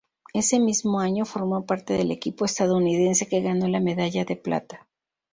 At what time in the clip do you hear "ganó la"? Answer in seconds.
3.43-3.79